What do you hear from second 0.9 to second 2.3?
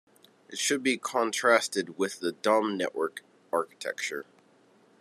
contrasted with